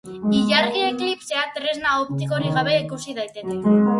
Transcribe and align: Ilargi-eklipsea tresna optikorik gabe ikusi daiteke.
Ilargi-eklipsea 0.35 1.43
tresna 1.57 1.91
optikorik 2.05 2.57
gabe 2.57 2.75
ikusi 2.87 3.15
daiteke. 3.23 3.59